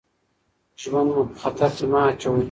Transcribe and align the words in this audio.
ژوند 0.81 1.07
مو 1.13 1.23
په 1.33 1.37
خطر 1.41 1.69
کې 1.77 1.85
مه 1.91 1.99
اچوئ. 2.09 2.39